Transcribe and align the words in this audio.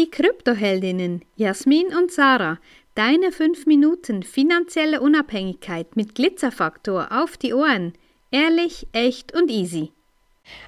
Die 0.00 0.10
Kryptoheldinnen 0.10 1.26
Jasmin 1.36 1.88
und 1.88 2.10
Sarah, 2.10 2.56
deine 2.94 3.32
5 3.32 3.66
Minuten 3.66 4.22
finanzielle 4.22 5.02
Unabhängigkeit 5.02 5.94
mit 5.94 6.14
Glitzerfaktor 6.14 7.08
auf 7.10 7.36
die 7.36 7.52
Ohren. 7.52 7.92
Ehrlich, 8.30 8.86
echt 8.92 9.34
und 9.34 9.50
easy. 9.50 9.92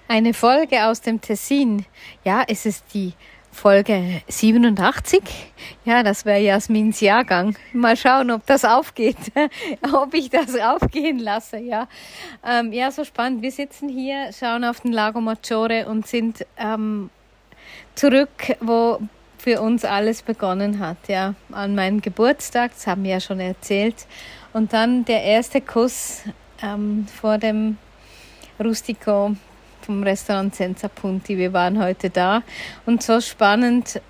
Eine 0.06 0.34
Folge 0.34 0.84
aus 0.84 1.00
dem 1.00 1.22
Tessin. 1.22 1.86
Ja, 2.24 2.44
es 2.46 2.66
ist 2.66 2.84
die 2.92 3.14
Folge 3.50 4.20
87. 4.28 5.22
Ja, 5.86 6.02
das 6.02 6.26
wäre 6.26 6.40
Jasmins 6.40 7.00
Jahrgang. 7.00 7.56
Mal 7.72 7.96
schauen, 7.96 8.30
ob 8.32 8.44
das 8.44 8.66
aufgeht, 8.66 9.16
ob 9.94 10.12
ich 10.12 10.28
das 10.28 10.54
aufgehen 10.56 11.18
lasse. 11.18 11.56
Ja, 11.56 11.88
ähm, 12.44 12.70
ja, 12.74 12.90
so 12.90 13.02
spannend. 13.02 13.40
Wir 13.40 13.50
sitzen 13.50 13.88
hier, 13.88 14.30
schauen 14.38 14.62
auf 14.62 14.80
den 14.80 14.92
Lago 14.92 15.22
Maggiore 15.22 15.86
und 15.88 16.06
sind 16.06 16.44
ähm, 16.58 17.08
zurück, 17.94 18.58
wo 18.60 19.00
für 19.42 19.60
uns 19.60 19.84
alles 19.84 20.22
begonnen 20.22 20.78
hat. 20.78 21.08
Ja, 21.08 21.34
an 21.50 21.74
meinem 21.74 22.00
Geburtstag, 22.00 22.70
das 22.74 22.86
haben 22.86 23.02
wir 23.02 23.10
ja 23.10 23.20
schon 23.20 23.40
erzählt, 23.40 24.06
und 24.52 24.72
dann 24.72 25.04
der 25.04 25.24
erste 25.24 25.60
Kuss 25.60 26.22
ähm, 26.62 27.08
vor 27.20 27.38
dem 27.38 27.76
Rustico 28.62 29.34
vom 29.80 30.04
Restaurant 30.04 30.54
Senza 30.54 30.86
Punti. 30.86 31.36
Wir 31.36 31.52
waren 31.52 31.82
heute 31.82 32.08
da 32.08 32.44
und 32.86 33.02
so 33.02 33.20
spannend, 33.20 34.00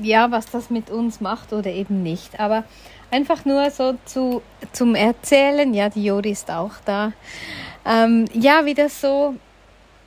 ja, 0.00 0.30
was 0.30 0.46
das 0.46 0.70
mit 0.70 0.88
uns 0.90 1.20
macht 1.20 1.52
oder 1.52 1.70
eben 1.72 2.04
nicht. 2.04 2.38
Aber 2.38 2.62
einfach 3.10 3.44
nur 3.44 3.68
so 3.70 3.96
zu, 4.04 4.42
zum 4.70 4.94
Erzählen, 4.94 5.74
ja, 5.74 5.88
die 5.88 6.04
Jori 6.04 6.30
ist 6.30 6.48
auch 6.48 6.74
da. 6.84 7.12
Ähm, 7.84 8.26
ja, 8.34 8.64
wie 8.64 8.74
das 8.74 9.00
so, 9.00 9.34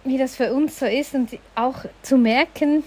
wie 0.05 0.17
das 0.17 0.37
für 0.37 0.53
uns 0.53 0.79
so 0.79 0.85
ist 0.85 1.15
und 1.15 1.37
auch 1.55 1.83
zu 2.01 2.15
merken, 2.15 2.83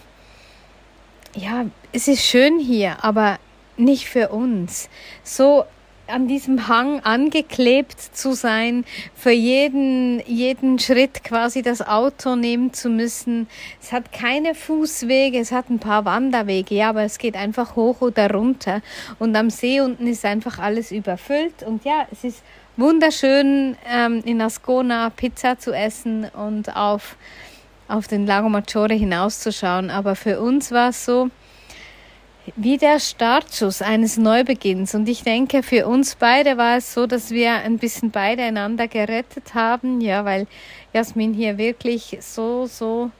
ja, 1.35 1.67
es 1.93 2.09
ist 2.09 2.25
schön 2.25 2.59
hier, 2.59 3.03
aber 3.03 3.39
nicht 3.77 4.09
für 4.09 4.29
uns. 4.29 4.89
So 5.25 5.65
an 6.07 6.29
diesem 6.29 6.69
Hang 6.69 7.01
angeklebt 7.01 7.99
zu 8.01 8.35
sein, 8.35 8.85
für 9.15 9.31
jeden, 9.31 10.21
jeden 10.27 10.79
Schritt 10.79 11.25
quasi 11.25 11.63
das 11.63 11.81
Auto 11.81 12.37
nehmen 12.37 12.73
zu 12.73 12.91
müssen. 12.91 13.49
Es 13.81 13.93
hat 13.93 14.13
keine 14.13 14.55
Fußwege, 14.55 15.39
es 15.39 15.53
hat 15.53 15.71
ein 15.71 15.79
paar 15.79 16.05
Wanderwege, 16.05 16.75
ja, 16.75 16.91
aber 16.91 17.03
es 17.03 17.19
geht 17.19 17.37
einfach 17.37 17.77
hoch 17.77 18.01
oder 18.01 18.31
runter. 18.31 18.83
Und 19.19 19.35
am 19.37 19.49
See 19.49 19.81
unten 19.81 20.07
ist 20.07 20.25
einfach 20.25 20.59
alles 20.59 20.93
überfüllt. 20.93 21.63
Und 21.63 21.85
ja, 21.85 22.07
es 22.11 22.25
ist 22.25 22.43
wunderschön, 22.77 23.77
ähm, 23.91 24.23
in 24.25 24.41
Ascona 24.41 25.11
Pizza 25.11 25.59
zu 25.59 25.73
essen 25.73 26.27
und 26.35 26.75
auf, 26.77 27.17
auf 27.93 28.09
den 28.09 28.27
Lago 28.27 28.49
Maggiore 28.49 28.95
hinauszuschauen. 28.95 29.91
Aber 29.91 30.17
für 30.17 30.41
uns 30.41 30.73
war 30.73 30.89
es 30.89 31.05
so, 31.05 31.31
wie 32.57 32.79
der 32.79 32.99
Startschuss 32.99 33.83
eines 33.83 34.17
Neubeginns. 34.17 34.95
Und 34.95 35.09
ich 35.09 35.23
denke, 35.23 35.63
für 35.63 35.87
uns 35.87 36.17
beide 36.17 36.57
war 36.57 36.79
es 36.79 36.95
so, 36.95 37.07
dass 37.07 37.31
wir 37.31 37.53
ein 37.53 37.79
bisschen 37.79 38.11
beide 38.11 38.43
einander 38.43 38.89
gerettet 38.89 39.55
haben, 39.55 40.01
ja, 40.01 40.25
weil 40.25 40.47
Jasmin 40.93 41.35
hier 41.35 41.59
wirklich 41.59 42.19
so, 42.21 42.67
so 42.67 43.11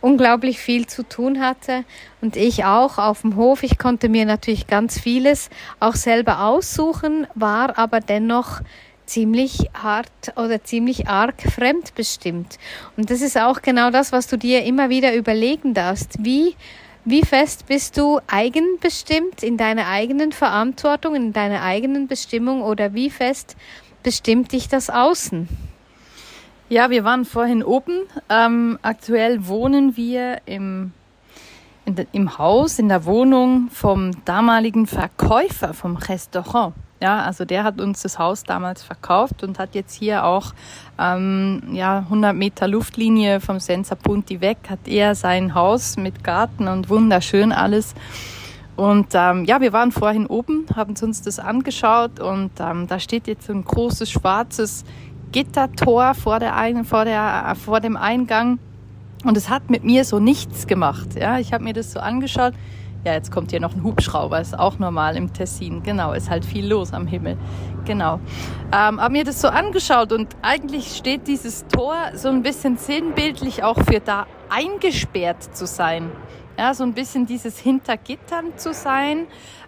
unglaublich 0.00 0.58
viel 0.58 0.86
zu 0.86 1.02
tun 1.02 1.40
hatte 1.40 1.84
und 2.20 2.36
ich 2.36 2.64
auch 2.64 2.98
auf 2.98 3.20
dem 3.20 3.36
Hof. 3.36 3.62
Ich 3.62 3.78
konnte 3.78 4.08
mir 4.08 4.24
natürlich 4.24 4.66
ganz 4.66 4.98
vieles 4.98 5.50
auch 5.78 5.94
selber 5.94 6.40
aussuchen, 6.44 7.26
war 7.34 7.78
aber 7.78 8.00
dennoch 8.00 8.60
ziemlich 9.10 9.70
hart 9.74 10.32
oder 10.36 10.62
ziemlich 10.62 11.08
arg 11.08 11.42
fremdbestimmt. 11.42 12.58
Und 12.96 13.10
das 13.10 13.20
ist 13.20 13.36
auch 13.36 13.60
genau 13.60 13.90
das, 13.90 14.12
was 14.12 14.28
du 14.28 14.38
dir 14.38 14.64
immer 14.64 14.88
wieder 14.88 15.14
überlegen 15.14 15.74
darfst. 15.74 16.24
Wie 16.24 16.54
wie 17.06 17.22
fest 17.22 17.66
bist 17.66 17.96
du 17.96 18.20
eigenbestimmt 18.26 19.42
in 19.42 19.56
deiner 19.56 19.88
eigenen 19.88 20.32
Verantwortung, 20.32 21.14
in 21.14 21.32
deiner 21.32 21.62
eigenen 21.62 22.08
Bestimmung 22.08 22.62
oder 22.62 22.92
wie 22.92 23.08
fest 23.08 23.56
bestimmt 24.02 24.52
dich 24.52 24.68
das 24.68 24.90
Außen? 24.90 25.48
Ja, 26.68 26.90
wir 26.90 27.02
waren 27.02 27.24
vorhin 27.24 27.64
oben. 27.64 28.02
Ähm, 28.28 28.78
aktuell 28.82 29.48
wohnen 29.48 29.96
wir 29.96 30.42
im, 30.44 30.92
de, 31.86 32.06
im 32.12 32.36
Haus, 32.36 32.78
in 32.78 32.90
der 32.90 33.06
Wohnung 33.06 33.70
vom 33.72 34.24
damaligen 34.26 34.86
Verkäufer 34.86 35.72
vom 35.72 35.96
Restaurant. 35.96 36.74
Ja, 37.00 37.22
also 37.22 37.46
der 37.46 37.64
hat 37.64 37.80
uns 37.80 38.02
das 38.02 38.18
Haus 38.18 38.44
damals 38.44 38.82
verkauft 38.82 39.42
und 39.42 39.58
hat 39.58 39.74
jetzt 39.74 39.94
hier 39.94 40.24
auch 40.26 40.52
ähm, 40.98 41.62
ja 41.72 42.00
100 42.00 42.36
Meter 42.36 42.68
Luftlinie 42.68 43.40
vom 43.40 43.58
Senza 43.58 43.94
Punti 43.94 44.42
weg, 44.42 44.58
hat 44.68 44.86
er 44.86 45.14
sein 45.14 45.54
Haus 45.54 45.96
mit 45.96 46.22
Garten 46.22 46.68
und 46.68 46.90
wunderschön 46.90 47.52
alles. 47.52 47.94
Und 48.76 49.08
ähm, 49.14 49.46
ja, 49.46 49.62
wir 49.62 49.72
waren 49.72 49.92
vorhin 49.92 50.26
oben, 50.26 50.66
haben 50.76 50.94
uns 51.00 51.22
das 51.22 51.38
angeschaut 51.38 52.20
und 52.20 52.50
ähm, 52.60 52.86
da 52.86 52.98
steht 52.98 53.26
jetzt 53.26 53.48
ein 53.48 53.64
großes 53.64 54.10
schwarzes 54.10 54.84
Gittertor 55.32 56.14
vor, 56.14 56.38
der 56.38 56.54
ein, 56.56 56.84
vor, 56.84 57.06
der, 57.06 57.54
vor 57.62 57.80
dem 57.80 57.96
Eingang 57.96 58.58
und 59.24 59.36
es 59.38 59.48
hat 59.48 59.70
mit 59.70 59.84
mir 59.84 60.04
so 60.04 60.18
nichts 60.18 60.66
gemacht. 60.66 61.08
Ja, 61.18 61.38
ich 61.38 61.52
habe 61.54 61.64
mir 61.64 61.72
das 61.72 61.92
so 61.92 62.00
angeschaut 62.00 62.52
ja, 63.04 63.14
jetzt 63.14 63.32
kommt 63.32 63.50
hier 63.50 63.60
noch 63.60 63.74
ein 63.74 63.82
Hubschrauber, 63.82 64.40
ist 64.40 64.58
auch 64.58 64.78
normal 64.78 65.16
im 65.16 65.32
Tessin. 65.32 65.82
Genau, 65.82 66.12
ist 66.12 66.28
halt 66.28 66.44
viel 66.44 66.66
los 66.66 66.92
am 66.92 67.06
Himmel. 67.06 67.36
Genau. 67.84 68.20
Ähm, 68.72 69.00
habe 69.00 69.12
mir 69.12 69.24
das 69.24 69.40
so 69.40 69.48
angeschaut 69.48 70.12
und 70.12 70.36
eigentlich 70.42 70.96
steht 70.96 71.26
dieses 71.26 71.66
Tor 71.66 71.96
so 72.14 72.28
ein 72.28 72.42
bisschen 72.42 72.76
sinnbildlich 72.76 73.62
auch 73.62 73.78
für 73.78 74.00
da 74.00 74.26
eingesperrt 74.50 75.56
zu 75.56 75.66
sein. 75.66 76.10
Ja, 76.58 76.74
so 76.74 76.84
ein 76.84 76.92
bisschen 76.92 77.24
dieses 77.24 77.58
Hintergittern 77.58 78.58
zu 78.58 78.74
sein 78.74 79.26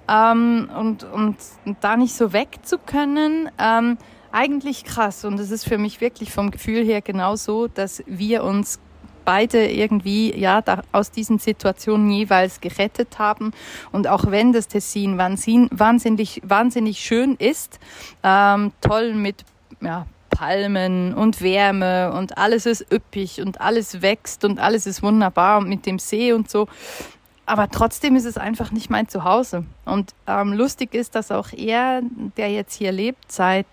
ähm, 0.08 0.68
und, 0.78 1.04
und, 1.04 1.36
und 1.64 1.76
da 1.80 1.96
nicht 1.96 2.14
so 2.14 2.34
weg 2.34 2.58
zu 2.62 2.76
können. 2.76 3.50
Ähm, 3.58 3.96
eigentlich 4.30 4.84
krass 4.84 5.24
und 5.24 5.38
es 5.38 5.50
ist 5.50 5.64
für 5.64 5.78
mich 5.78 6.00
wirklich 6.00 6.32
vom 6.32 6.50
Gefühl 6.50 6.84
her 6.84 7.02
genau 7.02 7.36
so, 7.36 7.68
dass 7.68 8.02
wir 8.06 8.44
uns 8.44 8.80
beide 9.24 9.70
irgendwie 9.70 10.38
ja 10.38 10.60
da, 10.60 10.82
aus 10.92 11.10
diesen 11.10 11.38
Situationen 11.38 12.10
jeweils 12.10 12.60
gerettet 12.60 13.18
haben. 13.18 13.52
Und 13.92 14.06
auch 14.08 14.30
wenn 14.30 14.52
das 14.52 14.68
Tessin 14.68 15.18
wahnsinnig, 15.18 16.42
wahnsinnig 16.44 16.98
schön 16.98 17.36
ist, 17.36 17.78
ähm, 18.22 18.72
toll 18.80 19.14
mit 19.14 19.44
ja, 19.80 20.06
Palmen 20.30 21.14
und 21.14 21.40
Wärme 21.42 22.12
und 22.12 22.38
alles 22.38 22.66
ist 22.66 22.90
üppig 22.92 23.40
und 23.40 23.60
alles 23.60 24.02
wächst 24.02 24.44
und 24.44 24.58
alles 24.58 24.86
ist 24.86 25.02
wunderbar 25.02 25.58
und 25.58 25.68
mit 25.68 25.86
dem 25.86 25.98
See 25.98 26.32
und 26.32 26.50
so. 26.50 26.68
Aber 27.44 27.68
trotzdem 27.68 28.16
ist 28.16 28.24
es 28.24 28.38
einfach 28.38 28.70
nicht 28.70 28.88
mein 28.88 29.08
Zuhause. 29.08 29.64
Und 29.84 30.14
ähm, 30.26 30.52
lustig 30.52 30.94
ist, 30.94 31.14
dass 31.14 31.30
auch 31.30 31.52
er, 31.52 32.00
der 32.36 32.50
jetzt 32.50 32.74
hier 32.74 32.92
lebt, 32.92 33.30
seit 33.30 33.66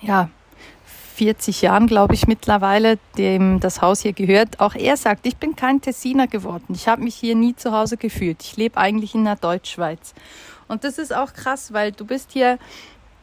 ja, 0.00 0.28
40 1.12 1.62
Jahren, 1.62 1.86
glaube 1.86 2.14
ich, 2.14 2.26
mittlerweile, 2.26 2.98
dem 3.16 3.60
das 3.60 3.82
Haus 3.82 4.00
hier 4.00 4.12
gehört, 4.12 4.60
auch 4.60 4.74
er 4.74 4.96
sagt, 4.96 5.26
ich 5.26 5.36
bin 5.36 5.56
kein 5.56 5.80
Tessiner 5.80 6.26
geworden. 6.26 6.74
Ich 6.74 6.88
habe 6.88 7.02
mich 7.02 7.14
hier 7.14 7.34
nie 7.34 7.54
zu 7.54 7.72
Hause 7.72 7.96
gefühlt. 7.96 8.42
Ich 8.42 8.56
lebe 8.56 8.78
eigentlich 8.78 9.14
in 9.14 9.24
der 9.24 9.36
Deutschschweiz. 9.36 10.14
Und 10.68 10.84
das 10.84 10.98
ist 10.98 11.14
auch 11.14 11.32
krass, 11.34 11.72
weil 11.72 11.92
du 11.92 12.06
bist 12.06 12.32
hier 12.32 12.58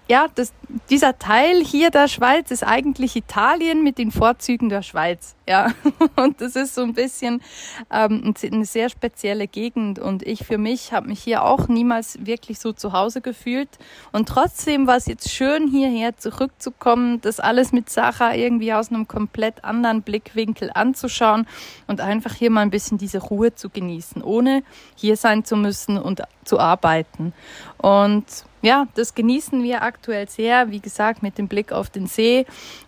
ja, 0.10 0.26
das, 0.34 0.54
dieser 0.90 1.20
Teil 1.20 1.64
hier 1.64 1.92
der 1.92 2.08
Schweiz 2.08 2.50
ist 2.50 2.64
eigentlich 2.64 3.16
Italien 3.16 3.84
mit 3.84 4.00
den 4.00 4.12
Vorzügen 4.12 4.68
der 4.68 4.82
Schweiz. 4.82 5.36
Ja, 5.48 5.72
und 6.16 6.42
das 6.42 6.56
ist 6.56 6.74
so 6.74 6.82
ein 6.82 6.96
bisschen 6.96 7.44
ähm, 7.92 8.34
eine 8.44 8.66
sehr 8.66 8.90
spezielle 8.90 9.48
Gegend. 9.48 10.00
Und 10.00 10.24
ich 10.24 10.46
für 10.46 10.58
mich 10.58 10.94
habe 10.94 11.10
mich 11.10 11.22
hier 11.22 11.44
auch 11.44 11.68
niemals 11.68 12.26
wirklich 12.26 12.60
so 12.60 12.74
zu 12.74 12.92
Hause 12.92 13.22
gefühlt. 13.22 13.70
Und 14.12 14.28
trotzdem 14.28 14.88
war 14.88 14.98
es 14.98 15.06
jetzt 15.06 15.30
schön, 15.30 15.68
hierher 15.68 16.18
zurückzukommen, 16.18 17.22
das 17.22 17.40
alles 17.40 17.72
mit 17.72 17.92
Sarah 17.92 18.34
irgendwie 18.34 18.74
aus 18.74 18.90
einem 18.90 19.08
komplett 19.08 19.64
anderen 19.64 20.02
Blickwinkel 20.02 20.72
anzuschauen 20.74 21.46
und 21.86 22.02
einfach 22.02 22.34
hier 22.34 22.50
mal 22.50 22.62
ein 22.62 22.72
bisschen 22.72 22.98
diese 22.98 23.20
Ruhe 23.20 23.54
zu 23.54 23.70
genießen, 23.70 24.24
ohne 24.24 24.64
hier 24.96 25.18
sein 25.18 25.46
zu 25.46 25.56
müssen 25.56 26.00
und 26.00 26.24
zu 26.46 26.60
arbeiten. 26.60 27.32
Und 27.78 28.26
ja, 28.62 28.88
das 28.96 29.16
genießen 29.16 29.64
wir 29.64 29.82
aktuell 29.82 30.28
sehr. 30.28 30.72
Wie 30.72 30.80
gesagt, 30.80 31.24
mit 31.24 31.38
dem 31.38 31.48
Blick 31.48 31.72
auf 31.72 31.90
den 31.90 32.08
See, 32.08 32.46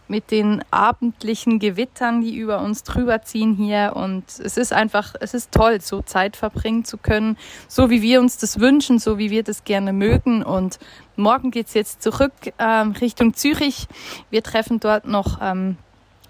mit 0.08 0.32
den 0.32 0.64
abendlichen 0.72 1.60
Gewittern, 1.60 2.22
die 2.22 2.36
über 2.36 2.62
uns 2.62 2.84
drüber 2.84 3.22
ziehen 3.22 3.56
hier. 3.56 3.94
Und 3.96 4.26
es 4.40 4.58
ist 4.58 4.74
einfach, 4.74 5.16
es 5.20 5.34
ist 5.34 5.52
toll, 5.52 5.80
so 5.82 6.02
Zeit 6.02 6.36
verbringen 6.36 6.84
zu 6.84 6.98
können, 6.98 7.38
so 7.68 7.90
wie 7.90 8.02
wir 8.02 8.20
uns 8.20 8.38
das 8.38 8.60
wünschen, 8.60 9.00
so 9.00 9.18
wie 9.18 9.32
wir 9.32 9.44
das 9.44 9.64
gerne 9.64 9.94
mögen. 9.94 10.44
Und 10.44 10.80
morgen 11.16 11.52
geht's 11.52 11.74
jetzt 11.74 12.02
zurück 12.02 12.34
ähm, 12.60 12.92
Richtung 12.92 13.34
Zürich. 13.34 13.88
Wir 14.30 14.44
treffen 14.44 14.80
dort 14.80 15.06
noch 15.06 15.40
ähm, 15.42 15.78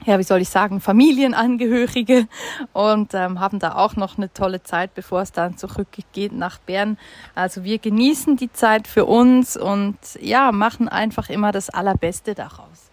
ja, 0.06 0.18
wie 0.18 0.24
soll 0.24 0.42
ich 0.42 0.50
sagen, 0.50 0.82
Familienangehörige 0.82 2.28
und 2.74 3.14
ähm, 3.14 3.40
haben 3.40 3.60
da 3.60 3.76
auch 3.76 3.96
noch 3.96 4.18
eine 4.18 4.34
tolle 4.34 4.64
Zeit, 4.64 4.94
bevor 4.96 5.22
es 5.22 5.32
dann 5.32 5.58
zurückgeht 5.58 6.34
nach 6.34 6.58
Bern. 6.60 6.98
Also 7.36 7.64
wir 7.64 7.78
genießen 7.78 8.38
die 8.38 8.52
Zeit 8.52 8.88
für 8.88 9.06
uns 9.06 9.58
und 9.58 9.98
ja, 10.20 10.52
machen 10.52 10.90
einfach 10.90 11.30
immer 11.30 11.52
das 11.52 11.70
Allerbeste 11.70 12.34
daraus. 12.34 12.92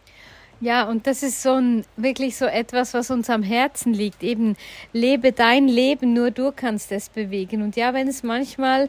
Ja, 0.60 0.84
und 0.88 1.06
das 1.06 1.22
ist 1.22 1.42
so 1.42 1.54
ein, 1.54 1.84
wirklich 1.96 2.36
so 2.36 2.44
etwas, 2.44 2.92
was 2.92 3.10
uns 3.10 3.30
am 3.30 3.44
Herzen 3.44 3.94
liegt. 3.94 4.24
Eben, 4.24 4.56
lebe 4.92 5.30
dein 5.32 5.68
Leben, 5.68 6.14
nur 6.14 6.32
du 6.32 6.50
kannst 6.50 6.90
es 6.90 7.08
bewegen. 7.08 7.62
Und 7.62 7.76
ja, 7.76 7.94
wenn 7.94 8.08
es 8.08 8.24
manchmal, 8.24 8.88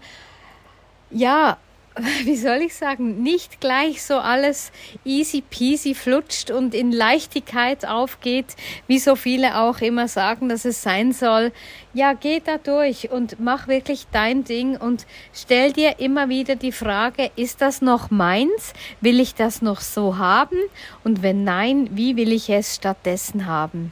ja, 1.12 1.57
wie 2.23 2.35
soll 2.35 2.57
ich 2.57 2.75
sagen, 2.75 3.21
nicht 3.21 3.59
gleich 3.59 4.03
so 4.03 4.15
alles 4.15 4.71
easy 5.05 5.41
peasy 5.41 5.93
flutscht 5.93 6.51
und 6.51 6.73
in 6.73 6.91
Leichtigkeit 6.91 7.85
aufgeht, 7.85 8.55
wie 8.87 8.99
so 8.99 9.15
viele 9.15 9.57
auch 9.59 9.79
immer 9.81 10.07
sagen, 10.07 10.49
dass 10.49 10.65
es 10.65 10.81
sein 10.81 11.11
soll. 11.11 11.51
Ja, 11.93 12.13
geh 12.13 12.39
da 12.39 12.57
durch 12.57 13.11
und 13.11 13.39
mach 13.39 13.67
wirklich 13.67 14.07
dein 14.11 14.43
Ding 14.43 14.77
und 14.77 15.05
stell 15.33 15.73
dir 15.73 15.99
immer 15.99 16.29
wieder 16.29 16.55
die 16.55 16.71
Frage, 16.71 17.31
ist 17.35 17.61
das 17.61 17.81
noch 17.81 18.11
meins? 18.11 18.73
Will 19.01 19.19
ich 19.19 19.35
das 19.35 19.61
noch 19.61 19.81
so 19.81 20.17
haben? 20.17 20.57
Und 21.03 21.23
wenn 21.23 21.43
nein, 21.43 21.89
wie 21.91 22.15
will 22.15 22.31
ich 22.31 22.49
es 22.49 22.75
stattdessen 22.75 23.45
haben? 23.45 23.91